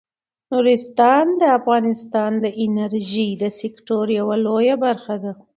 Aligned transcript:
نورستان 0.51 1.25
د 1.41 1.43
افغانستان 1.59 2.31
د 2.43 2.45
انرژۍ 2.63 3.29
د 3.41 3.43
سکتور 3.59 4.05
یوه 4.19 4.35
لویه 4.45 4.75
برخه 4.85 5.15
ده. 5.23 5.31